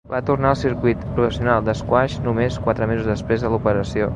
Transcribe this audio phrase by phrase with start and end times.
[0.11, 4.09] Va tornar al circuit professional d'esquaix només quatre mesos després de l'operació.